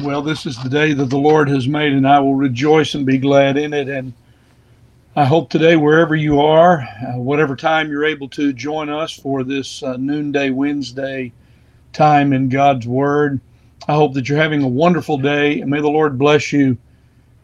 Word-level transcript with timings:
Well, 0.00 0.22
this 0.22 0.46
is 0.46 0.56
the 0.62 0.70
day 0.70 0.94
that 0.94 1.10
the 1.10 1.18
Lord 1.18 1.50
has 1.50 1.68
made, 1.68 1.92
and 1.92 2.08
I 2.08 2.18
will 2.18 2.34
rejoice 2.34 2.94
and 2.94 3.04
be 3.04 3.18
glad 3.18 3.58
in 3.58 3.74
it. 3.74 3.88
And 3.88 4.14
I 5.14 5.26
hope 5.26 5.50
today, 5.50 5.76
wherever 5.76 6.14
you 6.16 6.40
are, 6.40 6.80
uh, 6.80 7.18
whatever 7.18 7.54
time 7.54 7.90
you're 7.90 8.06
able 8.06 8.30
to 8.30 8.54
join 8.54 8.88
us 8.88 9.12
for 9.12 9.44
this 9.44 9.82
uh, 9.82 9.98
noonday 9.98 10.48
Wednesday 10.48 11.32
time 11.92 12.32
in 12.32 12.48
God's 12.48 12.86
Word, 12.86 13.38
I 13.86 13.92
hope 13.92 14.14
that 14.14 14.28
you're 14.30 14.38
having 14.38 14.62
a 14.62 14.68
wonderful 14.68 15.18
day, 15.18 15.60
and 15.60 15.70
may 15.70 15.82
the 15.82 15.88
Lord 15.88 16.18
bless 16.18 16.52
you, 16.52 16.78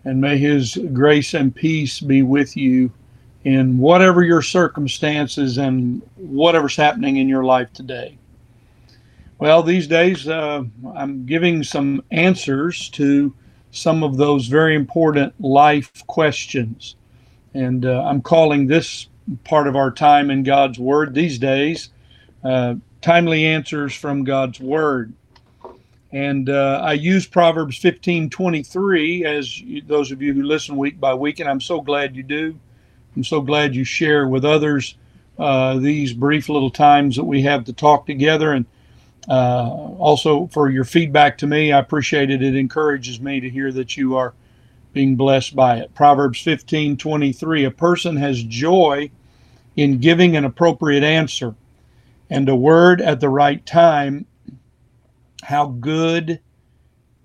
and 0.07 0.19
may 0.21 0.39
His 0.39 0.79
grace 0.95 1.35
and 1.35 1.55
peace 1.55 2.01
be 2.01 2.23
with 2.23 2.57
you 2.57 2.91
in 3.45 3.77
whatever 3.79 4.23
your 4.23 4.43
circumstances 4.43 5.59
and 5.59 6.01
whatever's 6.17 6.77
happening 6.77 7.19
in 7.19 7.29
your 7.29 7.45
life 7.45 7.73
today. 7.75 8.18
Well, 9.39 9.63
these 9.63 9.87
days 9.87 10.27
uh, 10.29 10.65
I'm 10.97 11.25
giving 11.25 11.63
some 11.63 12.03
answers 12.11 12.89
to 12.91 13.33
some 13.71 14.03
of 14.03 14.17
those 14.17 14.47
very 14.47 14.75
important 14.75 15.33
life 15.41 16.05
questions. 16.09 16.97
And 17.55 17.87
uh, 17.87 18.03
I'm 18.05 18.21
calling 18.21 18.67
this 18.67 19.07
part 19.45 19.69
of 19.69 19.77
our 19.77 19.93
time 19.93 20.31
in 20.31 20.43
God's 20.43 20.79
Word 20.79 21.15
these 21.15 21.39
days 21.39 21.91
uh, 22.45 22.75
Timely 23.01 23.47
Answers 23.47 23.95
from 23.95 24.25
God's 24.25 24.59
Word. 24.59 25.13
And 26.11 26.49
uh, 26.49 26.81
I 26.83 26.95
use 26.95 27.27
Proverbs 27.27 27.77
15 27.79 28.31
23 28.31 29.25
as 29.25 29.61
you, 29.61 29.83
those 29.83 30.11
of 30.11 30.21
you 30.21 30.33
who 30.33 30.43
listen 30.43 30.77
week 30.77 30.99
by 30.99 31.15
week, 31.15 31.39
and 31.39 31.49
I'm 31.49 31.61
so 31.61 31.81
glad 31.81 32.17
you 32.17 32.23
do. 32.23 32.59
I'm 33.15 33.25
so 33.25 33.41
glad 33.41 33.75
you 33.75 33.85
share 33.85 34.27
with 34.27 34.45
others 34.45 34.97
uh, 35.39 35.79
these 35.79 36.13
brief 36.13 36.49
little 36.49 36.71
times 36.71 37.17
that 37.17 37.25
we 37.25 37.43
have 37.43 37.65
to 37.67 37.73
talk 37.73 38.07
together. 38.07 38.53
And 38.53 38.65
uh, 39.29 39.69
also, 39.99 40.47
for 40.47 40.71
your 40.71 40.85
feedback 40.85 41.37
to 41.39 41.47
me, 41.47 41.71
I 41.73 41.79
appreciate 41.79 42.31
it. 42.31 42.43
It 42.43 42.57
encourages 42.57 43.21
me 43.21 43.41
to 43.41 43.51
hear 43.51 43.71
that 43.73 43.97
you 43.97 44.17
are 44.17 44.33
being 44.95 45.17
blessed 45.17 45.55
by 45.55 45.77
it. 45.79 45.95
Proverbs 45.95 46.41
15 46.41 46.97
23 46.97 47.65
A 47.65 47.71
person 47.71 48.17
has 48.17 48.43
joy 48.43 49.11
in 49.77 49.99
giving 49.99 50.37
an 50.37 50.45
appropriate 50.45 51.05
answer, 51.05 51.55
and 52.31 52.49
a 52.49 52.57
word 52.57 53.01
at 53.01 53.21
the 53.21 53.29
right 53.29 53.65
time. 53.67 54.27
How 55.43 55.67
good 55.67 56.41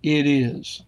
it 0.04 0.28
is. 0.28 0.84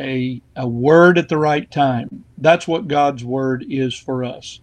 A, 0.00 0.40
a 0.56 0.66
word 0.66 1.18
at 1.18 1.28
the 1.28 1.36
right 1.36 1.70
time. 1.70 2.24
That's 2.38 2.66
what 2.66 2.88
God's 2.88 3.24
word 3.24 3.64
is 3.68 3.94
for 3.94 4.24
us. 4.24 4.60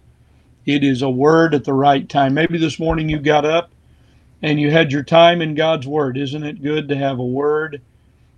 It 0.64 0.82
is 0.82 1.02
a 1.02 1.10
word 1.10 1.54
at 1.54 1.64
the 1.64 1.74
right 1.74 2.08
time. 2.08 2.34
Maybe 2.34 2.58
this 2.58 2.78
morning 2.78 3.08
you 3.08 3.18
got 3.18 3.44
up 3.44 3.70
and 4.46 4.60
you 4.60 4.70
had 4.70 4.92
your 4.92 5.02
time 5.02 5.42
in 5.42 5.56
God's 5.56 5.88
Word. 5.88 6.16
Isn't 6.16 6.44
it 6.44 6.62
good 6.62 6.88
to 6.88 6.96
have 6.96 7.18
a 7.18 7.24
word 7.24 7.82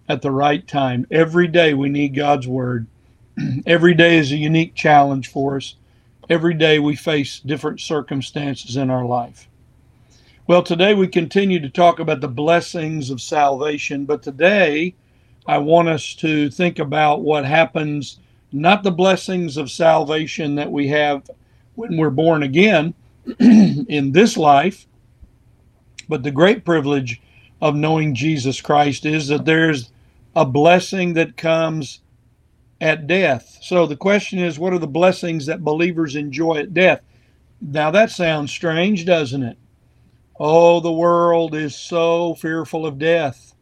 at 0.08 0.22
the 0.22 0.30
right 0.30 0.66
time? 0.66 1.06
Every 1.10 1.46
day 1.46 1.74
we 1.74 1.90
need 1.90 2.14
God's 2.14 2.48
Word. 2.48 2.86
Every 3.66 3.92
day 3.92 4.16
is 4.16 4.32
a 4.32 4.36
unique 4.36 4.74
challenge 4.74 5.28
for 5.28 5.56
us. 5.56 5.74
Every 6.30 6.54
day 6.54 6.78
we 6.78 6.96
face 6.96 7.40
different 7.40 7.80
circumstances 7.80 8.74
in 8.74 8.88
our 8.88 9.04
life. 9.04 9.48
Well, 10.46 10.62
today 10.62 10.94
we 10.94 11.08
continue 11.08 11.60
to 11.60 11.68
talk 11.68 11.98
about 11.98 12.22
the 12.22 12.28
blessings 12.28 13.10
of 13.10 13.20
salvation, 13.20 14.06
but 14.06 14.22
today 14.22 14.94
I 15.46 15.58
want 15.58 15.90
us 15.90 16.14
to 16.14 16.48
think 16.48 16.78
about 16.78 17.20
what 17.20 17.44
happens, 17.44 18.18
not 18.50 18.82
the 18.82 18.90
blessings 18.90 19.58
of 19.58 19.70
salvation 19.70 20.54
that 20.54 20.72
we 20.72 20.88
have 20.88 21.30
when 21.74 21.98
we're 21.98 22.08
born 22.08 22.44
again 22.44 22.94
in 23.40 24.12
this 24.12 24.38
life, 24.38 24.86
but 26.08 26.22
the 26.22 26.30
great 26.30 26.64
privilege 26.64 27.20
of 27.60 27.74
knowing 27.74 28.14
Jesus 28.14 28.60
Christ 28.60 29.04
is 29.04 29.28
that 29.28 29.44
there's 29.44 29.90
a 30.36 30.44
blessing 30.44 31.14
that 31.14 31.36
comes 31.36 32.00
at 32.80 33.06
death. 33.06 33.58
So 33.60 33.86
the 33.86 33.96
question 33.96 34.38
is, 34.38 34.58
what 34.58 34.72
are 34.72 34.78
the 34.78 34.86
blessings 34.86 35.46
that 35.46 35.64
believers 35.64 36.16
enjoy 36.16 36.58
at 36.58 36.74
death? 36.74 37.00
Now 37.60 37.90
that 37.90 38.10
sounds 38.10 38.50
strange, 38.52 39.04
doesn't 39.04 39.42
it? 39.42 39.58
Oh, 40.38 40.78
the 40.78 40.92
world 40.92 41.56
is 41.56 41.74
so 41.74 42.34
fearful 42.34 42.86
of 42.86 42.98
death. 42.98 43.54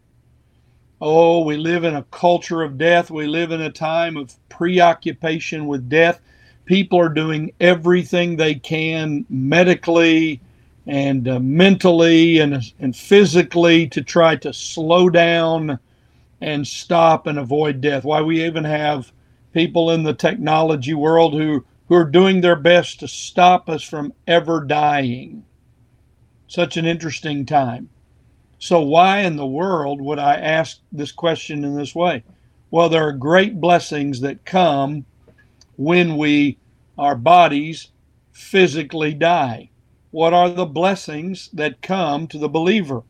Oh, 1.00 1.44
we 1.44 1.56
live 1.56 1.84
in 1.84 1.94
a 1.94 2.04
culture 2.04 2.62
of 2.62 2.78
death. 2.78 3.10
We 3.10 3.26
live 3.26 3.50
in 3.50 3.62
a 3.62 3.70
time 3.70 4.16
of 4.16 4.34
preoccupation 4.50 5.66
with 5.66 5.88
death. 5.88 6.20
People 6.66 6.98
are 6.98 7.08
doing 7.08 7.52
everything 7.60 8.36
they 8.36 8.54
can 8.54 9.24
medically, 9.30 10.40
and 10.86 11.28
uh, 11.28 11.40
mentally 11.40 12.38
and, 12.38 12.72
and 12.78 12.96
physically 12.96 13.88
to 13.88 14.02
try 14.02 14.36
to 14.36 14.52
slow 14.52 15.10
down 15.10 15.78
and 16.40 16.66
stop 16.66 17.26
and 17.26 17.38
avoid 17.38 17.80
death. 17.80 18.04
Why 18.04 18.20
we 18.20 18.44
even 18.44 18.64
have 18.64 19.12
people 19.52 19.90
in 19.90 20.02
the 20.02 20.14
technology 20.14 20.94
world 20.94 21.34
who, 21.34 21.64
who 21.88 21.94
are 21.94 22.04
doing 22.04 22.40
their 22.40 22.56
best 22.56 23.00
to 23.00 23.08
stop 23.08 23.68
us 23.68 23.82
from 23.82 24.12
ever 24.26 24.64
dying. 24.64 25.44
Such 26.46 26.76
an 26.76 26.84
interesting 26.84 27.44
time. 27.44 27.88
So, 28.58 28.80
why 28.80 29.20
in 29.20 29.36
the 29.36 29.46
world 29.46 30.00
would 30.00 30.18
I 30.18 30.36
ask 30.36 30.78
this 30.92 31.12
question 31.12 31.64
in 31.64 31.76
this 31.76 31.94
way? 31.94 32.22
Well, 32.70 32.88
there 32.88 33.06
are 33.06 33.12
great 33.12 33.60
blessings 33.60 34.20
that 34.20 34.44
come 34.44 35.04
when 35.76 36.16
we, 36.16 36.58
our 36.96 37.16
bodies, 37.16 37.88
physically 38.32 39.14
die. 39.14 39.70
What 40.16 40.32
are 40.32 40.48
the 40.48 40.64
blessings 40.64 41.50
that 41.52 41.82
come 41.82 42.26
to 42.28 42.38
the 42.38 42.48
believer? 42.48 43.02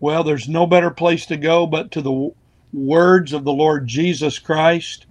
Well, 0.00 0.24
there's 0.24 0.48
no 0.48 0.66
better 0.66 0.90
place 0.90 1.26
to 1.26 1.36
go 1.36 1.66
but 1.66 1.90
to 1.90 2.00
the 2.00 2.30
words 2.72 3.34
of 3.34 3.44
the 3.44 3.52
Lord 3.52 3.86
Jesus 3.86 4.38
Christ, 4.38 5.04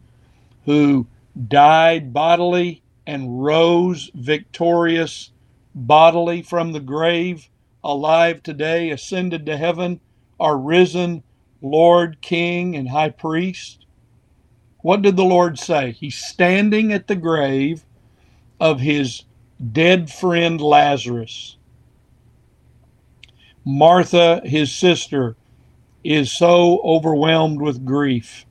who 0.65 1.05
died 1.47 2.13
bodily 2.13 2.81
and 3.05 3.43
rose 3.43 4.09
victorious 4.15 5.29
bodily 5.75 6.41
from 6.41 6.71
the 6.71 6.79
grave, 6.79 7.47
alive 7.83 8.41
today, 8.41 8.89
ascended 8.89 9.45
to 9.45 9.55
heaven, 9.55 9.99
our 10.39 10.57
risen 10.57 11.21
Lord, 11.61 12.21
King, 12.21 12.75
and 12.75 12.89
High 12.89 13.11
Priest. 13.11 13.85
What 14.79 15.03
did 15.03 15.15
the 15.15 15.23
Lord 15.25 15.59
say? 15.59 15.91
He's 15.91 16.15
standing 16.15 16.91
at 16.91 17.05
the 17.05 17.15
grave 17.15 17.85
of 18.59 18.79
his 18.79 19.25
dead 19.71 20.11
friend 20.11 20.61
Lazarus. 20.61 21.57
Martha, 23.65 24.41
his 24.43 24.73
sister, 24.73 25.35
is 26.03 26.31
so 26.31 26.81
overwhelmed 26.83 27.61
with 27.61 27.85
grief 27.85 28.45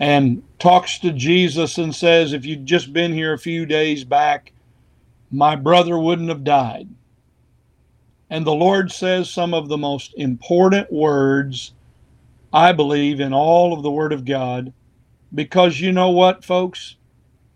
and 0.00 0.42
talks 0.58 0.98
to 0.98 1.12
Jesus 1.12 1.78
and 1.78 1.94
says, 1.94 2.32
If 2.32 2.44
you'd 2.44 2.66
just 2.66 2.92
been 2.92 3.12
here 3.12 3.32
a 3.32 3.38
few 3.38 3.66
days 3.66 4.04
back, 4.04 4.52
my 5.30 5.56
brother 5.56 5.98
wouldn't 5.98 6.28
have 6.28 6.44
died. 6.44 6.88
And 8.30 8.44
the 8.44 8.52
Lord 8.52 8.90
says 8.90 9.30
some 9.30 9.54
of 9.54 9.68
the 9.68 9.78
most 9.78 10.12
important 10.16 10.92
words, 10.92 11.72
I 12.52 12.72
believe, 12.72 13.20
in 13.20 13.32
all 13.32 13.72
of 13.72 13.82
the 13.82 13.90
Word 13.90 14.12
of 14.12 14.24
God. 14.24 14.72
Because 15.32 15.80
you 15.80 15.92
know 15.92 16.10
what, 16.10 16.44
folks? 16.44 16.96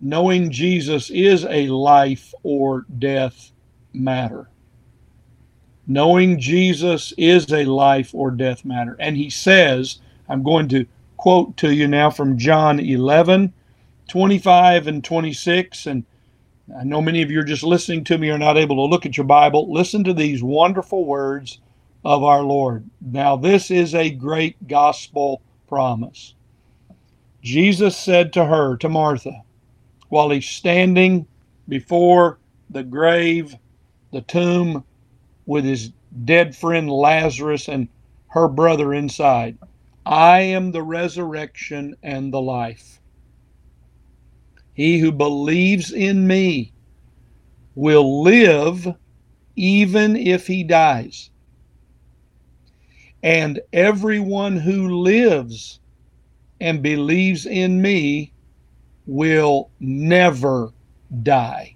Knowing 0.01 0.51
Jesus 0.51 1.11
is 1.11 1.45
a 1.45 1.69
life 1.69 2.33
or 2.43 2.87
death 2.99 3.53
matter. 3.93 4.49
Knowing 5.87 6.39
Jesus 6.39 7.13
is 7.17 7.51
a 7.53 7.65
life 7.65 8.15
or 8.15 8.31
death 8.31 8.65
matter. 8.65 8.97
And 9.01 9.17
he 9.17 9.31
says, 9.31 10.01
I'm 10.29 10.43
going 10.43 10.69
to 10.69 10.87
quote 11.17 11.57
to 11.59 11.75
you 11.75 11.89
now 11.89 12.11
from 12.11 12.39
John 12.39 12.79
11, 12.79 13.53
25 14.09 14.87
and 14.87 15.03
26. 15.03 15.87
And 15.87 16.05
I 16.79 16.85
know 16.85 17.01
many 17.01 17.23
of 17.23 17.31
you 17.31 17.41
are 17.41 17.45
just 17.45 17.63
listening 17.63 18.05
to 18.05 18.19
me 18.19 18.31
are 18.31 18.39
not 18.39 18.59
able 18.59 18.77
to 18.77 18.91
look 18.91 19.07
at 19.07 19.17
your 19.17 19.27
Bible. 19.27 19.73
Listen 19.73 20.05
to 20.05 20.13
these 20.13 20.43
wonderful 20.43 21.05
words 21.05 21.61
of 22.05 22.23
our 22.23 22.43
Lord. 22.43 22.89
Now, 23.01 23.37
this 23.37 23.71
is 23.71 23.95
a 23.95 24.11
great 24.11 24.69
gospel 24.69 25.43
promise. 25.67 26.35
Jesus 27.43 27.97
said 27.97 28.33
to 28.35 28.44
her, 28.44 28.77
to 28.77 28.89
Martha, 28.89 29.43
while 30.08 30.31
he's 30.31 30.46
standing 30.46 31.26
before 31.69 32.38
the 32.70 32.82
grave, 32.82 33.56
the 34.12 34.22
tomb, 34.22 34.84
with 35.46 35.64
his 35.64 35.93
dead 36.25 36.55
friend 36.56 36.90
Lazarus 36.90 37.69
and 37.69 37.88
her 38.28 38.49
brother 38.49 38.94
inside. 38.94 39.58
I 40.05 40.40
am 40.40 40.72
the 40.72 40.82
resurrection 40.82 41.96
and 42.02 42.32
the 42.32 42.40
life. 42.40 43.00
He 44.75 44.99
who 44.99 45.12
believes 45.12 45.93
in 45.93 46.26
me 46.26 46.72
will 47.75 48.22
live 48.22 48.94
even 49.56 50.16
if 50.16 50.46
he 50.46 50.62
dies. 50.62 51.31
And 53.22 53.60
everyone 53.72 54.56
who 54.56 55.00
lives 55.00 55.81
and 56.60 56.82
believes 56.82 57.44
in 57.46 57.82
me 57.82 58.32
will 59.08 59.70
never 59.81 60.70
die. 61.22 61.75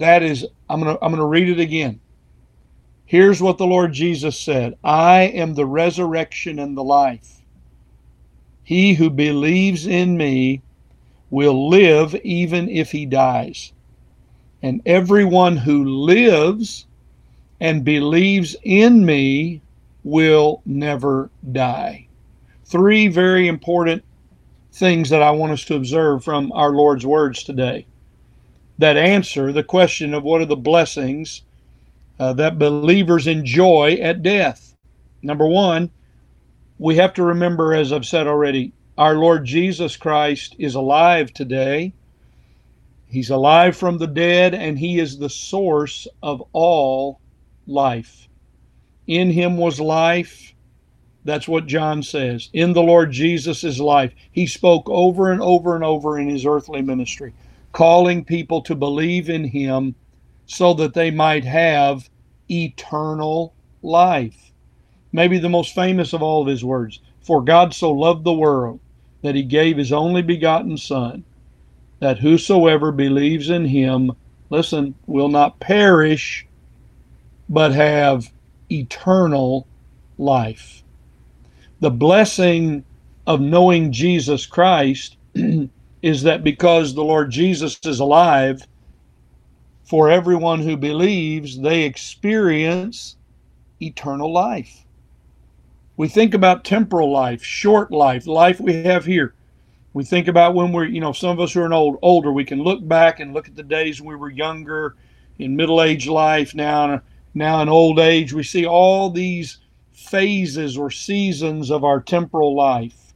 That 0.00 0.22
is, 0.22 0.44
I'm 0.68 0.80
going 0.80 0.94
to 0.94 1.02
I'm 1.02 1.12
going 1.12 1.20
to 1.20 1.26
read 1.26 1.48
it 1.48 1.60
again. 1.60 2.00
Here's 3.06 3.40
what 3.40 3.56
the 3.56 3.66
Lord 3.66 3.92
Jesus 3.92 4.38
said 4.38 4.74
I 4.82 5.22
am 5.22 5.54
the 5.54 5.64
resurrection 5.64 6.58
and 6.58 6.76
the 6.76 6.84
life. 6.84 7.40
He 8.64 8.94
who 8.94 9.08
believes 9.10 9.86
in 9.86 10.16
me 10.16 10.62
will 11.30 11.68
live 11.68 12.14
even 12.16 12.68
if 12.68 12.90
he 12.90 13.06
dies. 13.06 13.72
And 14.62 14.82
everyone 14.86 15.56
who 15.56 15.84
lives 15.84 16.86
and 17.60 17.84
believes 17.84 18.56
in 18.64 19.04
me 19.04 19.60
will 20.02 20.62
never 20.66 21.30
die. 21.52 22.08
Three 22.64 23.08
very 23.08 23.46
important 23.46 24.02
things 24.74 25.08
that 25.10 25.22
I 25.22 25.30
want 25.30 25.52
us 25.52 25.64
to 25.66 25.76
observe 25.76 26.24
from 26.24 26.50
our 26.52 26.70
Lord's 26.70 27.06
words 27.06 27.44
today 27.44 27.86
that 28.78 28.96
answer 28.96 29.52
the 29.52 29.62
question 29.62 30.12
of 30.12 30.24
what 30.24 30.40
are 30.40 30.46
the 30.46 30.56
blessings 30.56 31.42
uh, 32.18 32.32
that 32.32 32.58
believers 32.58 33.26
enjoy 33.26 33.98
at 34.02 34.22
death. 34.22 34.74
Number 35.22 35.46
one, 35.46 35.90
we 36.78 36.96
have 36.96 37.14
to 37.14 37.22
remember, 37.22 37.72
as 37.72 37.92
I've 37.92 38.04
said 38.04 38.26
already, 38.26 38.72
our 38.98 39.14
Lord 39.14 39.44
Jesus 39.44 39.96
Christ 39.96 40.56
is 40.58 40.74
alive 40.74 41.32
today. 41.32 41.92
He's 43.06 43.30
alive 43.30 43.76
from 43.76 43.98
the 43.98 44.08
dead, 44.08 44.54
and 44.54 44.78
He 44.78 44.98
is 44.98 45.18
the 45.18 45.30
source 45.30 46.08
of 46.22 46.42
all 46.52 47.20
life. 47.68 48.28
In 49.06 49.30
Him 49.30 49.56
was 49.56 49.78
life. 49.78 50.53
That's 51.24 51.48
what 51.48 51.66
John 51.66 52.02
says. 52.02 52.50
In 52.52 52.72
the 52.72 52.82
Lord 52.82 53.10
Jesus 53.10 53.64
life. 53.78 54.12
He 54.30 54.46
spoke 54.46 54.88
over 54.88 55.32
and 55.32 55.40
over 55.40 55.74
and 55.74 55.84
over 55.84 56.18
in 56.18 56.28
His 56.28 56.44
earthly 56.44 56.82
ministry, 56.82 57.32
calling 57.72 58.24
people 58.24 58.60
to 58.62 58.74
believe 58.74 59.30
in 59.30 59.44
Him 59.44 59.94
so 60.46 60.74
that 60.74 60.94
they 60.94 61.10
might 61.10 61.44
have 61.44 62.08
eternal 62.50 63.54
life. 63.82 64.52
Maybe 65.12 65.38
the 65.38 65.48
most 65.48 65.74
famous 65.74 66.12
of 66.12 66.22
all 66.22 66.42
of 66.42 66.48
His 66.48 66.64
words 66.64 67.00
For 67.22 67.42
God 67.42 67.72
so 67.72 67.90
loved 67.90 68.24
the 68.24 68.32
world 68.32 68.80
that 69.22 69.34
He 69.34 69.42
gave 69.42 69.78
His 69.78 69.92
only 69.92 70.22
begotten 70.22 70.76
Son 70.76 71.24
that 72.04 72.18
whosoever 72.18 72.92
believes 72.92 73.48
in 73.48 73.64
him, 73.64 74.12
listen, 74.50 74.94
will 75.06 75.30
not 75.30 75.58
perish, 75.58 76.46
but 77.48 77.72
have 77.72 78.30
eternal 78.70 79.66
life. 80.18 80.83
The 81.80 81.90
blessing 81.90 82.84
of 83.26 83.40
knowing 83.40 83.92
Jesus 83.92 84.46
Christ 84.46 85.16
is 86.02 86.22
that 86.22 86.44
because 86.44 86.94
the 86.94 87.04
Lord 87.04 87.30
Jesus 87.30 87.78
is 87.84 88.00
alive, 88.00 88.66
for 89.84 90.10
everyone 90.10 90.60
who 90.60 90.76
believes, 90.76 91.58
they 91.58 91.82
experience 91.82 93.16
eternal 93.80 94.32
life. 94.32 94.84
We 95.96 96.08
think 96.08 96.34
about 96.34 96.64
temporal 96.64 97.12
life, 97.12 97.44
short 97.44 97.90
life, 97.90 98.26
life 98.26 98.60
we 98.60 98.82
have 98.84 99.04
here 99.04 99.34
we 99.94 100.02
think 100.02 100.26
about 100.26 100.54
when 100.54 100.72
we're, 100.72 100.86
you 100.86 101.00
know, 101.00 101.12
some 101.12 101.30
of 101.30 101.40
us 101.40 101.52
who 101.52 101.62
are 101.62 101.72
old, 101.72 101.98
older, 102.02 102.32
we 102.32 102.44
can 102.44 102.62
look 102.62 102.86
back 102.86 103.20
and 103.20 103.32
look 103.32 103.46
at 103.46 103.54
the 103.54 103.62
days 103.62 104.02
we 104.02 104.16
were 104.16 104.28
younger, 104.28 104.96
in 105.38 105.56
middle 105.56 105.82
age 105.82 106.08
life, 106.08 106.54
now, 106.54 107.00
now 107.32 107.62
in 107.62 107.68
old 107.68 108.00
age. 108.00 108.32
We 108.32 108.42
see 108.42 108.66
all 108.66 109.08
these 109.08 109.58
phases 109.94 110.76
or 110.76 110.90
seasons 110.90 111.70
of 111.70 111.84
our 111.84 112.00
temporal 112.00 112.54
life, 112.54 113.14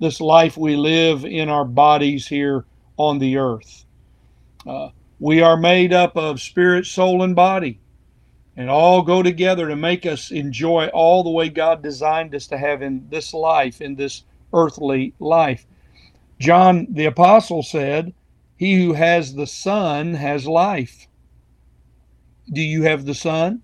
this 0.00 0.20
life 0.20 0.56
we 0.56 0.76
live 0.76 1.24
in 1.24 1.48
our 1.48 1.64
bodies 1.64 2.26
here 2.26 2.64
on 2.96 3.18
the 3.18 3.36
earth. 3.38 3.84
Uh, 4.66 4.90
we 5.20 5.40
are 5.40 5.56
made 5.56 5.92
up 5.92 6.16
of 6.16 6.40
spirit, 6.40 6.84
soul, 6.84 7.22
and 7.22 7.34
body, 7.34 7.78
and 8.56 8.68
all 8.68 9.02
go 9.02 9.22
together 9.22 9.68
to 9.68 9.76
make 9.76 10.04
us 10.04 10.30
enjoy 10.30 10.88
all 10.88 11.22
the 11.22 11.30
way 11.30 11.48
God 11.48 11.82
designed 11.82 12.34
us 12.34 12.46
to 12.48 12.58
have 12.58 12.82
in 12.82 13.06
this 13.08 13.32
life, 13.32 13.80
in 13.80 13.94
this 13.94 14.24
earthly 14.52 15.14
life. 15.20 15.66
John 16.38 16.86
the 16.90 17.06
Apostle 17.06 17.62
said, 17.62 18.12
He 18.56 18.84
who 18.84 18.92
has 18.92 19.34
the 19.34 19.46
Son 19.46 20.14
has 20.14 20.46
life. 20.46 21.06
Do 22.52 22.60
you 22.60 22.82
have 22.82 23.06
the 23.06 23.14
Son? 23.14 23.62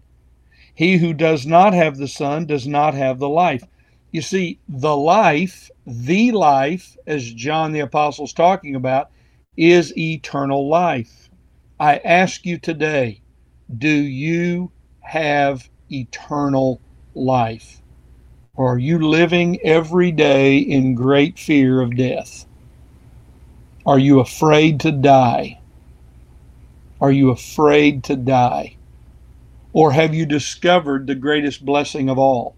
He 0.75 0.97
who 0.97 1.13
does 1.13 1.47
not 1.47 1.75
have 1.75 1.97
the 1.97 2.09
Son 2.09 2.47
does 2.47 2.67
not 2.67 2.95
have 2.95 3.19
the 3.19 3.29
life. 3.29 3.65
You 4.11 4.23
see, 4.23 4.59
the 4.69 4.97
life, 4.97 5.71
the 5.87 6.33
life, 6.33 6.97
as 7.07 7.33
John 7.33 7.73
the 7.73 7.81
Apostle 7.81 8.25
is 8.25 8.33
talking 8.33 8.75
about, 8.75 9.11
is 9.57 9.97
eternal 9.97 10.69
life. 10.69 11.31
I 11.79 11.97
ask 11.99 12.47
you 12.47 12.59
today, 12.59 13.21
do 13.79 13.89
you 13.89 14.71
have 15.01 15.69
eternal 15.91 16.81
life? 17.15 17.81
Or 18.55 18.75
are 18.75 18.79
you 18.79 18.99
living 18.99 19.61
every 19.63 20.13
day 20.13 20.59
in 20.59 20.95
great 20.95 21.39
fear 21.39 21.81
of 21.81 21.97
death? 21.97 22.47
Are 23.85 23.99
you 23.99 24.21
afraid 24.21 24.81
to 24.81 24.93
die? 24.93 25.59
Are 27.01 27.11
you 27.11 27.31
afraid 27.31 28.05
to 28.05 28.17
die? 28.17 28.77
Or 29.73 29.93
have 29.93 30.15
you 30.15 30.27
discovered 30.27 31.07
the 31.07 31.15
greatest 31.15 31.65
blessing 31.65 32.09
of 32.09 32.19
all? 32.19 32.57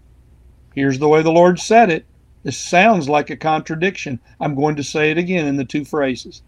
Here's 0.73 0.99
the 0.99 1.07
way 1.07 1.21
the 1.21 1.31
Lord 1.31 1.59
said 1.59 1.89
it. 1.89 2.05
This 2.43 2.57
sounds 2.57 3.09
like 3.09 3.29
a 3.29 3.37
contradiction. 3.37 4.19
I'm 4.39 4.55
going 4.55 4.75
to 4.75 4.83
say 4.83 5.11
it 5.11 5.17
again 5.17 5.47
in 5.47 5.55
the 5.55 5.65
two 5.65 5.85
phrases. 5.85 6.41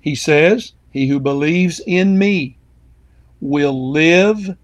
He 0.00 0.14
says, 0.14 0.72
He 0.90 1.08
who 1.08 1.18
believes 1.18 1.80
in 1.80 2.18
me 2.18 2.58
will 3.40 3.90
live 3.90 4.56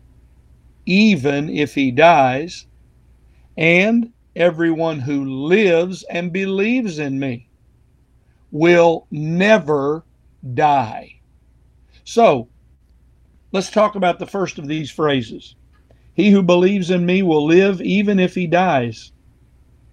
even 0.86 1.48
if 1.48 1.74
he 1.74 1.90
dies, 1.90 2.66
and 3.56 4.12
everyone 4.36 5.00
who 5.00 5.24
lives 5.24 6.02
and 6.04 6.32
believes 6.32 6.98
in 6.98 7.18
me 7.18 7.48
will 8.50 9.06
never 9.10 10.04
die. 10.54 11.20
So, 12.04 12.48
let's 13.52 13.70
talk 13.70 13.94
about 13.94 14.18
the 14.18 14.26
first 14.26 14.58
of 14.58 14.66
these 14.66 14.90
phrases. 14.90 15.54
He 16.14 16.30
who 16.30 16.42
believes 16.42 16.90
in 16.90 17.06
me 17.06 17.22
will 17.22 17.44
live 17.44 17.80
even 17.80 18.18
if 18.18 18.34
he 18.34 18.46
dies. 18.46 19.12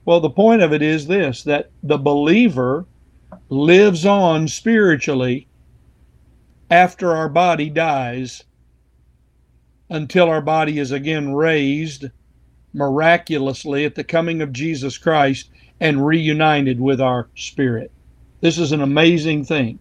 Well, 0.06 0.20
the 0.20 0.30
point 0.30 0.62
of 0.62 0.74
it 0.74 0.82
is 0.82 1.08
this 1.08 1.44
that 1.44 1.70
the 1.84 1.98
believer 1.98 2.86
lives 3.50 4.06
on 4.06 4.48
spiritually 4.48 5.48
after 6.70 7.16
our 7.16 7.30
body 7.30 7.70
dies 7.70 8.44
until 9.90 10.30
our 10.30 10.42
body 10.42 10.80
is 10.80 10.92
again 10.92 11.34
raised 11.34 12.06
miraculously 12.74 13.86
at 13.86 13.96
the 13.96 14.04
coming 14.04 14.42
of 14.42 14.54
Jesus 14.54 14.98
Christ 14.98 15.50
and 15.80 16.06
reunited 16.06 16.80
with 16.80 17.00
our 17.00 17.28
spirit. 17.36 17.92
This 18.42 18.58
is 18.58 18.72
an 18.72 18.82
amazing 18.82 19.46
thing. 19.46 19.80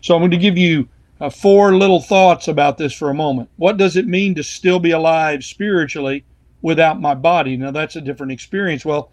So 0.00 0.14
I'm 0.14 0.20
going 0.20 0.30
to 0.30 0.36
give 0.36 0.58
you 0.58 0.88
uh, 1.22 1.30
four 1.30 1.76
little 1.76 2.00
thoughts 2.00 2.48
about 2.48 2.78
this 2.78 2.92
for 2.92 3.08
a 3.08 3.14
moment. 3.14 3.48
What 3.54 3.76
does 3.76 3.96
it 3.96 4.08
mean 4.08 4.34
to 4.34 4.42
still 4.42 4.80
be 4.80 4.90
alive 4.90 5.44
spiritually 5.44 6.24
without 6.62 7.00
my 7.00 7.14
body? 7.14 7.56
Now 7.56 7.70
that's 7.70 7.94
a 7.94 8.00
different 8.00 8.32
experience. 8.32 8.84
Well, 8.84 9.12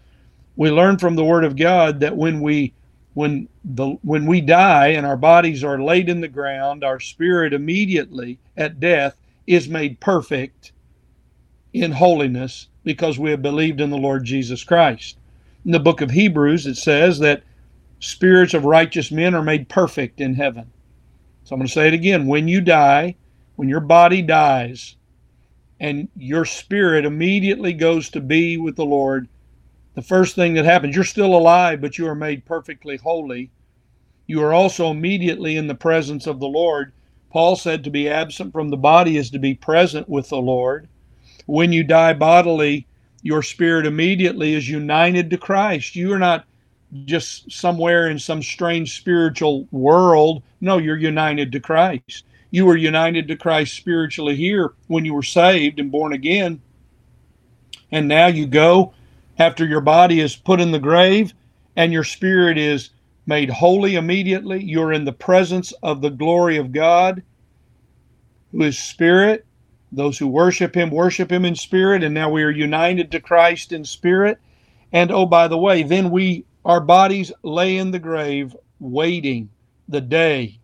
we 0.56 0.72
learn 0.72 0.98
from 0.98 1.14
the 1.14 1.24
Word 1.24 1.44
of 1.44 1.56
God 1.56 2.00
that 2.00 2.16
when 2.16 2.40
we 2.40 2.74
when 3.14 3.48
the 3.64 3.90
when 4.02 4.26
we 4.26 4.40
die 4.40 4.88
and 4.88 5.06
our 5.06 5.16
bodies 5.16 5.62
are 5.62 5.80
laid 5.80 6.08
in 6.08 6.20
the 6.20 6.26
ground, 6.26 6.82
our 6.82 6.98
spirit 6.98 7.52
immediately 7.52 8.40
at 8.56 8.80
death 8.80 9.16
is 9.46 9.68
made 9.68 10.00
perfect 10.00 10.72
in 11.72 11.92
holiness 11.92 12.66
because 12.82 13.20
we 13.20 13.30
have 13.30 13.42
believed 13.42 13.80
in 13.80 13.90
the 13.90 13.96
Lord 13.96 14.24
Jesus 14.24 14.64
Christ. 14.64 15.16
In 15.64 15.70
the 15.70 15.78
book 15.78 16.00
of 16.00 16.10
Hebrews, 16.10 16.66
it 16.66 16.76
says 16.76 17.20
that 17.20 17.44
spirits 18.00 18.52
of 18.52 18.64
righteous 18.64 19.12
men 19.12 19.32
are 19.32 19.42
made 19.42 19.68
perfect 19.68 20.20
in 20.20 20.34
heaven. 20.34 20.72
So 21.50 21.54
I'm 21.54 21.58
going 21.58 21.66
to 21.66 21.72
say 21.72 21.88
it 21.88 21.94
again. 21.94 22.28
When 22.28 22.46
you 22.46 22.60
die, 22.60 23.16
when 23.56 23.68
your 23.68 23.80
body 23.80 24.22
dies, 24.22 24.94
and 25.80 26.06
your 26.16 26.44
spirit 26.44 27.04
immediately 27.04 27.72
goes 27.72 28.08
to 28.10 28.20
be 28.20 28.56
with 28.56 28.76
the 28.76 28.84
Lord, 28.84 29.28
the 29.96 30.00
first 30.00 30.36
thing 30.36 30.54
that 30.54 30.64
happens, 30.64 30.94
you're 30.94 31.02
still 31.02 31.34
alive, 31.34 31.80
but 31.80 31.98
you 31.98 32.06
are 32.06 32.14
made 32.14 32.44
perfectly 32.44 32.98
holy. 32.98 33.50
You 34.28 34.44
are 34.44 34.52
also 34.54 34.92
immediately 34.92 35.56
in 35.56 35.66
the 35.66 35.74
presence 35.74 36.28
of 36.28 36.38
the 36.38 36.46
Lord. 36.46 36.92
Paul 37.30 37.56
said 37.56 37.82
to 37.82 37.90
be 37.90 38.08
absent 38.08 38.52
from 38.52 38.70
the 38.70 38.76
body 38.76 39.16
is 39.16 39.28
to 39.30 39.40
be 39.40 39.54
present 39.54 40.08
with 40.08 40.28
the 40.28 40.40
Lord. 40.40 40.88
When 41.46 41.72
you 41.72 41.82
die 41.82 42.12
bodily, 42.12 42.86
your 43.22 43.42
spirit 43.42 43.86
immediately 43.86 44.54
is 44.54 44.68
united 44.68 45.30
to 45.30 45.36
Christ. 45.36 45.96
You 45.96 46.12
are 46.12 46.18
not 46.20 46.44
just 47.04 47.50
somewhere 47.50 48.08
in 48.08 48.18
some 48.18 48.42
strange 48.42 48.96
spiritual 48.96 49.66
world. 49.70 50.42
No, 50.60 50.78
you're 50.78 50.96
united 50.96 51.52
to 51.52 51.60
Christ. 51.60 52.24
You 52.50 52.66
were 52.66 52.76
united 52.76 53.28
to 53.28 53.36
Christ 53.36 53.74
spiritually 53.74 54.34
here 54.34 54.72
when 54.88 55.04
you 55.04 55.14
were 55.14 55.22
saved 55.22 55.78
and 55.78 55.92
born 55.92 56.12
again. 56.12 56.60
And 57.92 58.08
now 58.08 58.26
you 58.26 58.46
go 58.46 58.92
after 59.38 59.64
your 59.64 59.80
body 59.80 60.20
is 60.20 60.36
put 60.36 60.60
in 60.60 60.72
the 60.72 60.78
grave 60.78 61.32
and 61.76 61.92
your 61.92 62.04
spirit 62.04 62.58
is 62.58 62.90
made 63.26 63.50
holy 63.50 63.94
immediately. 63.94 64.62
You're 64.62 64.92
in 64.92 65.04
the 65.04 65.12
presence 65.12 65.72
of 65.82 66.00
the 66.00 66.10
glory 66.10 66.56
of 66.56 66.72
God, 66.72 67.22
who 68.50 68.62
is 68.62 68.78
spirit. 68.78 69.46
Those 69.92 70.18
who 70.18 70.28
worship 70.28 70.76
him 70.76 70.90
worship 70.90 71.30
him 71.30 71.44
in 71.44 71.54
spirit. 71.54 72.02
And 72.02 72.14
now 72.14 72.30
we 72.30 72.42
are 72.42 72.50
united 72.50 73.10
to 73.12 73.20
Christ 73.20 73.72
in 73.72 73.84
spirit. 73.84 74.38
And 74.92 75.10
oh, 75.12 75.26
by 75.26 75.48
the 75.48 75.58
way, 75.58 75.82
then 75.84 76.10
we 76.10 76.44
Our 76.64 76.80
bodies 76.80 77.32
lay 77.42 77.78
in 77.78 77.90
the 77.90 77.98
grave 77.98 78.54
waiting 78.78 79.48
the 79.88 80.02
day 80.02 80.58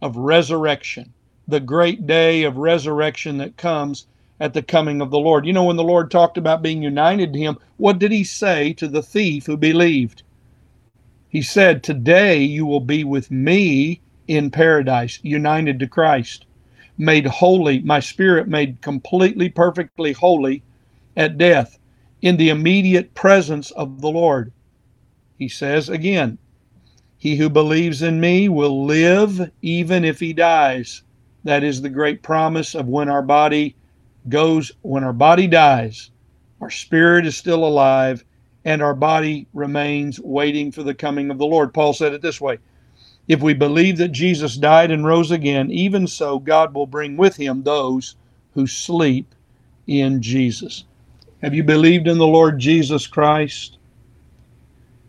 of 0.00 0.16
resurrection, 0.16 1.12
the 1.48 1.58
great 1.58 2.06
day 2.06 2.44
of 2.44 2.56
resurrection 2.56 3.38
that 3.38 3.56
comes 3.56 4.06
at 4.38 4.54
the 4.54 4.62
coming 4.62 5.00
of 5.00 5.10
the 5.10 5.18
Lord. 5.18 5.44
You 5.44 5.52
know, 5.52 5.64
when 5.64 5.76
the 5.76 5.82
Lord 5.82 6.10
talked 6.10 6.38
about 6.38 6.62
being 6.62 6.82
united 6.82 7.32
to 7.32 7.38
Him, 7.38 7.58
what 7.78 7.98
did 7.98 8.12
He 8.12 8.22
say 8.22 8.72
to 8.74 8.86
the 8.86 9.02
thief 9.02 9.46
who 9.46 9.56
believed? 9.56 10.22
He 11.28 11.42
said, 11.42 11.82
Today 11.82 12.42
you 12.42 12.64
will 12.64 12.80
be 12.80 13.02
with 13.02 13.30
me 13.30 14.00
in 14.28 14.50
paradise, 14.50 15.18
united 15.22 15.80
to 15.80 15.88
Christ, 15.88 16.46
made 16.96 17.26
holy, 17.26 17.80
my 17.80 17.98
spirit 17.98 18.46
made 18.46 18.80
completely, 18.80 19.48
perfectly 19.48 20.12
holy 20.12 20.62
at 21.16 21.38
death, 21.38 21.78
in 22.22 22.36
the 22.36 22.50
immediate 22.50 23.14
presence 23.14 23.72
of 23.72 24.00
the 24.00 24.10
Lord. 24.10 24.52
He 25.40 25.48
says 25.48 25.88
again, 25.88 26.36
He 27.16 27.36
who 27.36 27.48
believes 27.48 28.02
in 28.02 28.20
me 28.20 28.50
will 28.50 28.84
live 28.84 29.50
even 29.62 30.04
if 30.04 30.20
he 30.20 30.34
dies. 30.34 31.02
That 31.44 31.64
is 31.64 31.80
the 31.80 31.88
great 31.88 32.22
promise 32.22 32.74
of 32.74 32.88
when 32.88 33.08
our 33.08 33.22
body 33.22 33.74
goes, 34.28 34.70
when 34.82 35.02
our 35.02 35.14
body 35.14 35.46
dies, 35.46 36.10
our 36.60 36.68
spirit 36.68 37.24
is 37.24 37.38
still 37.38 37.64
alive 37.64 38.22
and 38.66 38.82
our 38.82 38.92
body 38.92 39.46
remains 39.54 40.20
waiting 40.20 40.70
for 40.70 40.82
the 40.82 40.92
coming 40.92 41.30
of 41.30 41.38
the 41.38 41.46
Lord. 41.46 41.72
Paul 41.72 41.94
said 41.94 42.12
it 42.12 42.20
this 42.20 42.38
way 42.38 42.58
If 43.26 43.40
we 43.40 43.54
believe 43.54 43.96
that 43.96 44.12
Jesus 44.12 44.58
died 44.58 44.90
and 44.90 45.06
rose 45.06 45.30
again, 45.30 45.70
even 45.70 46.06
so, 46.06 46.38
God 46.38 46.74
will 46.74 46.86
bring 46.86 47.16
with 47.16 47.36
him 47.36 47.62
those 47.62 48.16
who 48.52 48.66
sleep 48.66 49.34
in 49.86 50.20
Jesus. 50.20 50.84
Have 51.40 51.54
you 51.54 51.64
believed 51.64 52.08
in 52.08 52.18
the 52.18 52.26
Lord 52.26 52.58
Jesus 52.58 53.06
Christ? 53.06 53.78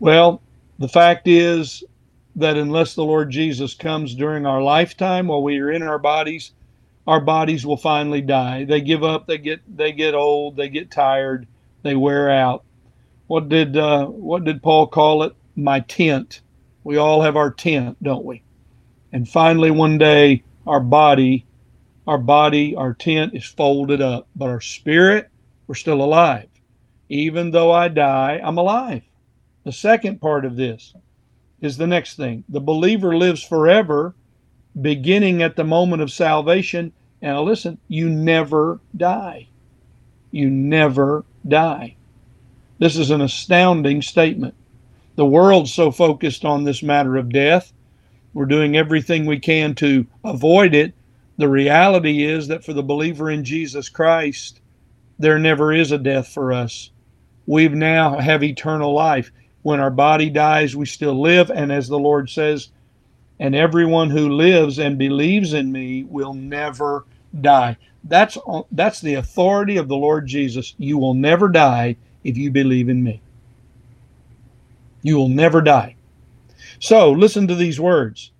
Well, 0.02 0.42
the 0.80 0.88
fact 0.88 1.28
is 1.28 1.84
that 2.34 2.56
unless 2.56 2.96
the 2.96 3.04
Lord 3.04 3.30
Jesus 3.30 3.74
comes 3.74 4.16
during 4.16 4.46
our 4.46 4.60
lifetime 4.60 5.28
while 5.28 5.44
we 5.44 5.60
are 5.60 5.70
in 5.70 5.84
our 5.84 6.00
bodies, 6.00 6.52
our 7.06 7.20
bodies 7.20 7.64
will 7.64 7.76
finally 7.76 8.20
die. 8.20 8.64
They 8.64 8.80
give 8.80 9.04
up, 9.04 9.28
they 9.28 9.38
get 9.38 9.60
they 9.76 9.92
get 9.92 10.14
old, 10.14 10.56
they 10.56 10.68
get 10.70 10.90
tired, 10.90 11.46
they 11.84 11.94
wear 11.94 12.28
out 12.30 12.64
what 13.28 13.48
did 13.48 13.76
uh, 13.76 14.06
what 14.06 14.44
did 14.44 14.62
Paul 14.62 14.88
call 14.88 15.22
it? 15.22 15.34
My 15.56 15.80
tent. 15.80 16.42
We 16.84 16.96
all 16.96 17.22
have 17.22 17.36
our 17.36 17.52
tent, 17.52 17.96
don't 18.02 18.24
we? 18.24 18.42
And 19.12 19.28
finally, 19.28 19.70
one 19.70 19.98
day, 19.98 20.42
our 20.66 20.80
body, 20.80 21.46
our 22.08 22.18
body, 22.18 22.74
our 22.74 22.94
tent 22.94 23.34
is 23.34 23.44
folded 23.44 24.02
up, 24.02 24.28
but 24.34 24.48
our 24.50 24.60
spirit, 24.60 25.30
we're 25.68 25.76
still 25.76 26.02
alive. 26.02 26.48
Even 27.08 27.52
though 27.52 27.70
I 27.70 27.88
die, 27.88 28.40
I'm 28.42 28.58
alive. 28.58 29.02
The 29.64 29.72
second 29.72 30.20
part 30.20 30.44
of 30.44 30.56
this 30.56 30.94
is 31.60 31.76
the 31.76 31.86
next 31.86 32.16
thing. 32.16 32.44
The 32.48 32.60
believer 32.60 33.16
lives 33.16 33.42
forever, 33.42 34.14
beginning 34.80 35.42
at 35.42 35.56
the 35.56 35.64
moment 35.64 36.02
of 36.02 36.10
salvation. 36.10 36.92
And 37.20 37.40
listen, 37.40 37.78
you 37.86 38.10
never 38.10 38.80
die. 38.96 39.48
You 40.32 40.50
never 40.50 41.24
die. 41.46 41.96
This 42.78 42.96
is 42.96 43.10
an 43.10 43.20
astounding 43.20 44.02
statement. 44.02 44.54
The 45.14 45.26
world's 45.26 45.72
so 45.72 45.92
focused 45.92 46.44
on 46.44 46.64
this 46.64 46.82
matter 46.82 47.16
of 47.16 47.28
death. 47.32 47.72
We're 48.34 48.46
doing 48.46 48.76
everything 48.76 49.26
we 49.26 49.38
can 49.38 49.74
to 49.76 50.06
avoid 50.24 50.74
it. 50.74 50.94
The 51.36 51.48
reality 51.48 52.24
is 52.24 52.48
that 52.48 52.64
for 52.64 52.72
the 52.72 52.82
believer 52.82 53.30
in 53.30 53.44
Jesus 53.44 53.88
Christ, 53.88 54.60
there 55.18 55.38
never 55.38 55.72
is 55.72 55.92
a 55.92 55.98
death 55.98 56.28
for 56.28 56.52
us. 56.52 56.90
We 57.46 57.68
now 57.68 58.18
have 58.18 58.42
eternal 58.42 58.92
life. 58.94 59.30
When 59.62 59.80
our 59.80 59.90
body 59.90 60.28
dies, 60.28 60.74
we 60.74 60.86
still 60.86 61.20
live. 61.20 61.50
And 61.50 61.70
as 61.72 61.88
the 61.88 61.98
Lord 61.98 62.28
says, 62.28 62.70
and 63.38 63.54
everyone 63.54 64.10
who 64.10 64.28
lives 64.30 64.78
and 64.78 64.98
believes 64.98 65.52
in 65.52 65.72
me 65.72 66.04
will 66.04 66.34
never 66.34 67.04
die. 67.40 67.76
That's, 68.04 68.36
that's 68.72 69.00
the 69.00 69.14
authority 69.14 69.76
of 69.76 69.88
the 69.88 69.96
Lord 69.96 70.26
Jesus. 70.26 70.74
You 70.78 70.98
will 70.98 71.14
never 71.14 71.48
die 71.48 71.96
if 72.24 72.36
you 72.36 72.50
believe 72.50 72.88
in 72.88 73.02
me. 73.02 73.20
You 75.02 75.16
will 75.16 75.28
never 75.28 75.60
die. 75.60 75.96
So 76.78 77.12
listen 77.12 77.46
to 77.48 77.54
these 77.54 77.80
words. 77.80 78.32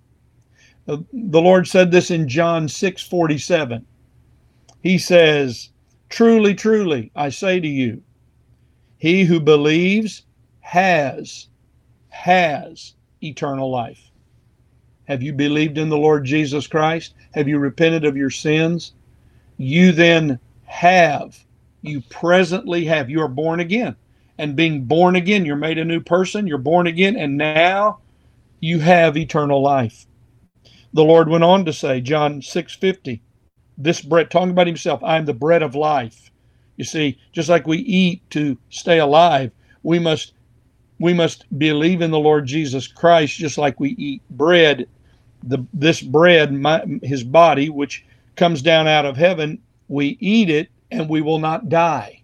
The 0.87 1.05
Lord 1.13 1.69
said 1.69 1.91
this 1.91 2.11
in 2.11 2.29
John 2.29 2.69
6 2.69 3.03
47. 3.03 3.87
He 4.83 4.99
says, 4.99 5.71
Truly, 6.09 6.55
truly, 6.55 7.11
I 7.15 7.29
say 7.29 7.61
to 7.61 7.69
you, 7.69 8.03
he 8.99 9.25
who 9.25 9.41
believes 9.41 10.25
has, 10.63 11.49
has 12.09 12.95
eternal 13.23 13.71
life. 13.71 14.11
Have 15.05 15.23
you 15.23 15.33
believed 15.33 15.79
in 15.79 15.91
the 15.91 15.99
Lord 15.99 16.25
Jesus 16.25 16.67
Christ? 16.67 17.15
Have 17.35 17.47
you 17.47 17.59
repented 17.59 18.05
of 18.05 18.17
your 18.17 18.31
sins? 18.31 18.95
You 19.59 19.93
then 19.93 20.41
have 20.65 21.45
you 21.83 22.01
presently 22.01 22.85
have. 22.87 23.11
You 23.11 23.21
are 23.21 23.29
born 23.29 23.61
again. 23.61 23.97
And 24.39 24.57
being 24.57 24.85
born 24.85 25.17
again, 25.17 25.45
you're 25.45 25.57
made 25.57 25.79
a 25.79 25.85
new 25.85 26.01
person, 26.01 26.47
you're 26.47 26.59
born 26.59 26.87
again, 26.87 27.17
and 27.17 27.37
now 27.37 27.99
you 28.61 28.79
have 28.79 29.17
eternal 29.17 29.61
life. 29.61 30.07
The 30.95 31.05
Lord 31.05 31.29
went 31.29 31.45
on 31.45 31.65
to 31.65 31.73
say, 31.73 32.01
John 32.01 32.41
6:50, 32.41 33.21
this 33.77 34.01
bread, 34.01 34.31
talking 34.31 34.51
about 34.51 34.67
himself, 34.67 35.03
I 35.03 35.17
am 35.17 35.27
the 35.27 35.35
bread 35.35 35.63
of 35.63 35.75
life. 35.75 36.31
You 36.77 36.85
see, 36.85 37.19
just 37.33 37.49
like 37.49 37.67
we 37.67 37.79
eat 37.79 38.23
to 38.31 38.57
stay 38.71 38.99
alive, 38.99 39.53
we 39.83 39.99
must 39.99 40.33
we 41.03 41.13
must 41.13 41.47
believe 41.59 42.01
in 42.01 42.13
the 42.13 42.19
Lord 42.19 42.47
Jesus 42.47 42.87
Christ 42.87 43.37
just 43.37 43.59
like 43.59 43.81
we 43.81 43.91
eat 43.99 44.23
bread. 44.31 44.89
The 45.43 45.67
this 45.75 46.01
bread, 46.01 46.53
my, 46.53 46.85
his 47.03 47.25
body, 47.25 47.69
which 47.69 48.05
comes 48.37 48.63
down 48.63 48.87
out 48.87 49.05
of 49.05 49.17
heaven, 49.17 49.61
we 49.89 50.17
eat 50.21 50.49
it 50.49 50.69
and 50.93 51.09
we 51.09 51.21
will 51.21 51.41
not 51.41 51.69
die. 51.69 52.23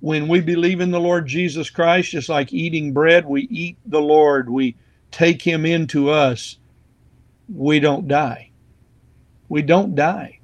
When 0.00 0.26
we 0.26 0.40
believe 0.40 0.80
in 0.80 0.90
the 0.90 0.98
Lord 0.98 1.28
Jesus 1.28 1.70
Christ, 1.70 2.10
just 2.10 2.28
like 2.28 2.52
eating 2.52 2.92
bread, 2.92 3.24
we 3.24 3.42
eat 3.42 3.76
the 3.86 4.00
Lord, 4.00 4.50
we 4.50 4.74
take 5.12 5.40
him 5.40 5.64
into 5.64 6.10
us, 6.10 6.58
we 7.48 7.78
don't 7.78 8.08
die. 8.08 8.50
We 9.48 9.62
don't 9.62 9.94
die. 9.94 10.40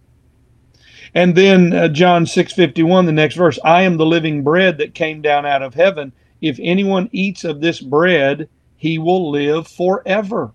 And 1.17 1.35
then 1.35 1.73
uh, 1.73 1.89
John 1.89 2.27
6:51 2.27 3.07
the 3.07 3.13
next 3.13 3.35
verse, 3.35 3.59
I 3.65 3.83
am 3.83 3.97
the 3.97 4.07
living 4.07 4.45
bread 4.45 4.79
that 4.79 4.95
came 4.95 5.21
down 5.21 5.45
out 5.45 5.63
of 5.63 5.75
heaven. 5.75 6.13
If 6.43 6.59
anyone 6.61 7.09
eats 7.13 7.45
of 7.45 7.63
this 7.63 7.81
bread, 7.81 8.51
he 8.77 8.99
will 8.99 9.31
live 9.31 9.67
forever. 9.67 10.53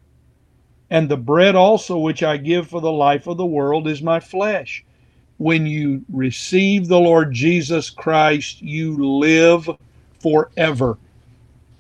And 0.91 1.09
the 1.09 1.17
bread 1.17 1.55
also 1.55 1.97
which 1.97 2.21
I 2.21 2.37
give 2.37 2.67
for 2.67 2.81
the 2.81 2.91
life 2.91 3.25
of 3.25 3.37
the 3.37 3.45
world 3.45 3.87
is 3.87 4.03
my 4.03 4.19
flesh 4.19 4.85
when 5.37 5.65
you 5.65 6.03
receive 6.11 6.87
the 6.87 6.99
Lord 6.99 7.31
Jesus 7.31 7.89
Christ, 7.89 8.61
you 8.61 9.17
live 9.19 9.69
forever. 10.19 10.97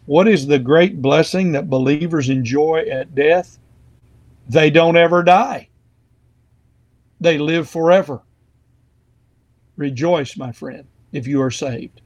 What 0.05 0.27
is 0.27 0.47
the 0.47 0.59
great 0.59 1.01
blessing 1.01 1.51
that 1.51 1.69
believers 1.69 2.29
enjoy 2.29 2.85
at 2.89 3.15
death? 3.15 3.57
They 4.47 4.69
don't 4.69 4.95
ever 4.95 5.23
die, 5.23 5.67
they 7.19 7.37
live 7.37 7.69
forever. 7.69 8.21
Rejoice, 9.75 10.37
my 10.37 10.51
friend, 10.51 10.85
if 11.11 11.27
you 11.27 11.41
are 11.41 11.51
saved. 11.51 12.01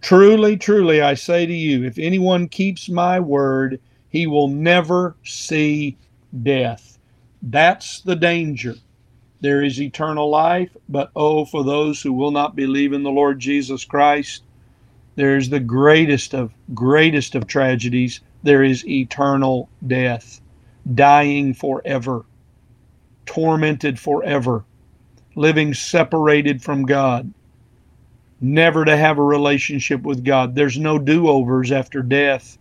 Truly, 0.00 0.56
truly, 0.56 1.00
I 1.00 1.14
say 1.14 1.46
to 1.46 1.54
you, 1.54 1.84
if 1.84 1.98
anyone 1.98 2.48
keeps 2.48 2.88
my 2.88 3.20
word, 3.20 3.80
he 4.08 4.26
will 4.26 4.48
never 4.48 5.16
see 5.24 5.96
death. 6.42 6.98
That's 7.42 8.00
the 8.00 8.16
danger 8.16 8.74
there 9.40 9.62
is 9.62 9.80
eternal 9.80 10.28
life, 10.28 10.76
but 10.88 11.10
oh, 11.16 11.44
for 11.44 11.64
those 11.64 12.02
who 12.02 12.12
will 12.12 12.30
not 12.30 12.54
believe 12.56 12.92
in 12.92 13.02
the 13.02 13.10
Lord 13.10 13.38
Jesus 13.38 13.84
Christ, 13.84 14.42
there 15.16 15.36
is 15.36 15.48
the 15.48 15.60
greatest 15.60 16.34
of 16.34 16.52
greatest 16.74 17.34
of 17.34 17.46
tragedies. 17.46 18.20
There 18.42 18.62
is 18.62 18.86
eternal 18.86 19.68
death, 19.86 20.40
dying 20.94 21.54
forever, 21.54 22.24
tormented 23.26 23.98
forever, 23.98 24.64
living 25.34 25.74
separated 25.74 26.62
from 26.62 26.84
God, 26.84 27.32
never 28.40 28.84
to 28.84 28.96
have 28.96 29.18
a 29.18 29.22
relationship 29.22 30.02
with 30.02 30.24
God. 30.24 30.54
There's 30.54 30.78
no 30.78 30.98
do 30.98 31.28
overs 31.28 31.72
after 31.72 32.02
death. 32.02 32.58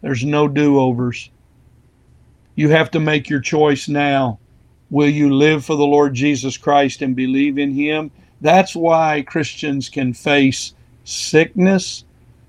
There's 0.00 0.24
no 0.24 0.48
do 0.48 0.78
overs. 0.78 1.30
You 2.54 2.70
have 2.70 2.90
to 2.92 3.00
make 3.00 3.28
your 3.28 3.40
choice 3.40 3.88
now. 3.88 4.38
Will 4.90 5.08
you 5.08 5.34
live 5.34 5.64
for 5.64 5.76
the 5.76 5.86
Lord 5.86 6.14
Jesus 6.14 6.56
Christ 6.56 7.02
and 7.02 7.14
believe 7.14 7.58
in 7.58 7.72
Him? 7.72 8.10
That's 8.40 8.74
why 8.74 9.22
Christians 9.26 9.88
can 9.88 10.14
face 10.14 10.74
sickness, 11.04 12.04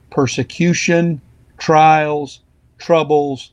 persecution, 0.09 1.21
trials, 1.57 2.39
troubles, 2.77 3.51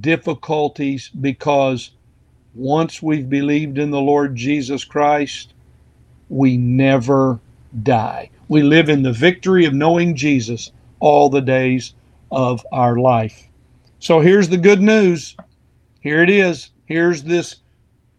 difficulties, 0.00 1.08
because 1.08 1.90
once 2.54 3.02
we've 3.02 3.28
believed 3.28 3.78
in 3.78 3.90
the 3.90 4.00
Lord 4.00 4.36
Jesus 4.36 4.84
Christ, 4.84 5.54
we 6.28 6.56
never 6.56 7.40
die. 7.82 8.30
We 8.48 8.62
live 8.62 8.88
in 8.88 9.02
the 9.02 9.12
victory 9.12 9.64
of 9.64 9.74
knowing 9.74 10.14
Jesus 10.14 10.72
all 11.00 11.28
the 11.28 11.40
days 11.40 11.94
of 12.30 12.64
our 12.72 12.96
life. 12.96 13.48
So 13.98 14.20
here's 14.20 14.48
the 14.48 14.56
good 14.56 14.80
news. 14.80 15.36
Here 16.00 16.22
it 16.22 16.30
is. 16.30 16.70
Here's 16.86 17.22
this 17.22 17.56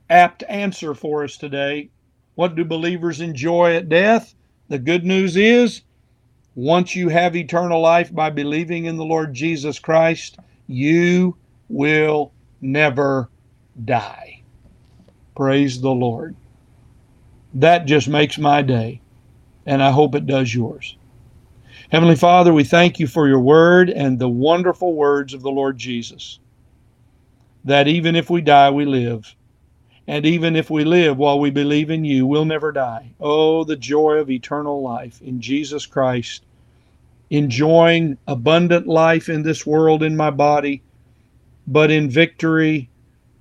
apt 0.09 0.43
answer 0.49 0.93
for 0.93 1.23
us 1.23 1.37
today. 1.37 1.89
What 2.35 2.55
do 2.55 2.65
believers 2.65 3.21
enjoy 3.21 3.75
at 3.75 3.89
death? 3.89 4.35
The 4.67 4.79
good 4.79 5.05
news 5.05 5.37
is 5.37 5.81
once 6.55 6.95
you 6.95 7.09
have 7.09 7.35
eternal 7.35 7.81
life 7.81 8.13
by 8.13 8.29
believing 8.29 8.85
in 8.85 8.97
the 8.97 9.05
Lord 9.05 9.33
Jesus 9.33 9.77
Christ, 9.77 10.39
you 10.67 11.35
will 11.69 12.31
never 12.61 13.29
die. 13.83 14.41
Praise 15.35 15.81
the 15.81 15.91
Lord. 15.91 16.35
That 17.53 17.85
just 17.85 18.07
makes 18.07 18.37
my 18.37 18.61
day, 18.61 19.01
and 19.65 19.81
I 19.81 19.91
hope 19.91 20.15
it 20.15 20.25
does 20.25 20.53
yours. 20.53 20.97
Heavenly 21.91 22.15
Father, 22.15 22.53
we 22.53 22.63
thank 22.63 22.99
you 22.99 23.07
for 23.07 23.27
your 23.27 23.39
word 23.39 23.89
and 23.89 24.17
the 24.17 24.29
wonderful 24.29 24.93
words 24.93 25.33
of 25.33 25.41
the 25.41 25.51
Lord 25.51 25.77
Jesus. 25.77 26.39
That 27.63 27.87
even 27.87 28.15
if 28.15 28.29
we 28.29 28.41
die, 28.41 28.69
we 28.71 28.85
live. 28.85 29.35
And 30.07 30.25
even 30.25 30.55
if 30.55 30.69
we 30.69 30.83
live 30.83 31.17
while 31.17 31.39
we 31.39 31.49
believe 31.49 31.89
in 31.89 32.05
you, 32.05 32.27
we'll 32.27 32.45
never 32.45 32.71
die. 32.71 33.11
Oh, 33.19 33.63
the 33.63 33.75
joy 33.75 34.13
of 34.13 34.29
eternal 34.29 34.81
life 34.81 35.21
in 35.21 35.41
Jesus 35.41 35.85
Christ. 35.85 36.43
Enjoying 37.31 38.17
abundant 38.27 38.87
life 38.87 39.29
in 39.29 39.41
this 39.41 39.65
world 39.65 40.03
in 40.03 40.15
my 40.15 40.29
body, 40.29 40.83
but 41.65 41.89
in 41.89 42.09
victory, 42.09 42.89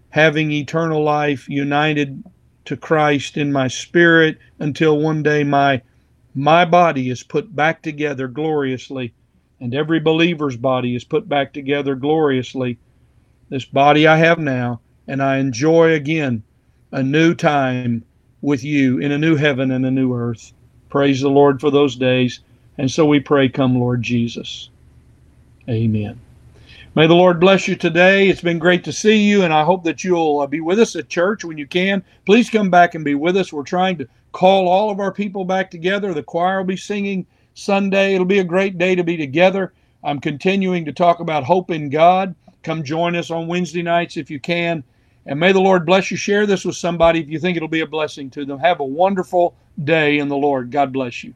having 0.09 0.53
eternal 0.53 1.03
life 1.03 1.49
united 1.49 2.25
to 2.65 2.77
Christ 2.77 3.37
in 3.37 3.53
my 3.53 3.69
spirit 3.69 4.39
until 4.59 4.99
one 4.99 5.23
day 5.23 5.45
my 5.45 5.83
my 6.35 6.65
body 6.65 7.11
is 7.11 7.23
put 7.23 7.55
back 7.55 7.83
together 7.83 8.27
gloriously 8.27 9.13
and 9.61 9.75
every 9.75 10.01
believer's 10.01 10.57
body 10.57 10.97
is 10.97 11.05
put 11.05 11.29
back 11.29 11.53
together 11.53 11.95
gloriously 11.95 12.77
this 13.51 13.65
body 13.65 14.07
I 14.07 14.17
have 14.17 14.39
now 14.39 14.81
and 15.07 15.23
I 15.23 15.39
enjoy 15.39 15.93
again 15.93 16.43
a 16.91 17.03
new 17.03 17.35
time 17.35 18.05
with 18.43 18.65
you 18.65 18.99
in 18.99 19.13
a 19.13 19.19
new 19.19 19.37
heaven 19.37 19.71
and 19.71 19.87
a 19.87 19.91
new 19.91 20.15
earth 20.15 20.53
praise 20.89 21.21
the 21.21 21.31
Lord 21.31 21.61
for 21.61 21.71
those 21.71 21.97
days 21.97 22.41
and 22.79 22.91
so 22.91 23.07
we 23.07 23.21
pray 23.21 23.49
come 23.49 23.79
Lord 23.79 24.03
Jesus 24.03 24.71
amen 25.69 26.21
May 26.97 27.09
the 27.09 27.15
Lord 27.15 27.41
bless 27.41 27.67
you 27.67 27.75
today. 27.75 28.29
It's 28.29 28.41
been 28.41 28.61
great 28.61 28.85
to 28.85 28.93
see 28.93 29.17
you, 29.17 29.43
and 29.43 29.53
I 29.53 29.65
hope 29.65 29.83
that 29.83 30.05
you'll 30.05 30.39
uh, 30.39 30.47
be 30.47 30.61
with 30.61 30.79
us 30.79 30.95
at 30.95 31.09
church 31.09 31.45
when 31.45 31.59
you 31.59 31.67
can. 31.67 32.05
Please 32.25 32.49
come 32.49 32.71
back 32.71 32.95
and 32.95 33.05
be 33.05 33.17
with 33.17 33.37
us. 33.37 33.53
We're 33.53 33.65
trying 33.65 33.99
to 33.99 34.09
call 34.35 34.69
all 34.69 34.91
of 34.91 35.01
our 35.01 35.13
people 35.13 35.45
back 35.45 35.71
together. 35.71 36.13
The 36.13 36.23
choir 36.23 36.59
will 36.59 36.67
be 36.67 36.77
singing 36.77 37.25
Sunday. 37.55 38.15
It'll 38.15 38.27
be 38.27 38.41
a 38.41 38.45
great 38.45 38.77
day 38.77 38.95
to 38.97 39.05
be 39.05 39.17
together. 39.17 39.73
I'm 40.03 40.21
continuing 40.21 40.85
to 40.85 40.93
talk 40.93 41.21
about 41.21 41.45
hope 41.45 41.71
in 41.71 41.89
God. 41.89 42.35
Come 42.65 42.83
join 42.83 43.15
us 43.15 43.31
on 43.31 43.47
Wednesday 43.47 43.83
nights 43.83 44.17
if 44.17 44.31
you 44.31 44.41
can. 44.41 44.83
And 45.25 45.41
may 45.41 45.53
the 45.53 45.61
Lord 45.61 45.87
bless 45.87 46.11
you. 46.11 46.17
Share 46.17 46.47
this 46.47 46.65
with 46.65 46.77
somebody 46.77 47.21
if 47.21 47.29
you 47.29 47.39
think 47.39 47.57
it'll 47.57 47.69
be 47.69 47.81
a 47.81 47.87
blessing 47.87 48.29
to 48.31 48.45
them. 48.45 48.59
Have 48.59 48.81
a 48.81 48.85
wonderful 48.85 49.55
day 49.85 50.19
in 50.19 50.29
the 50.29 50.37
Lord. 50.37 50.71
God 50.71 50.93
bless 50.93 51.23
you. 51.23 51.33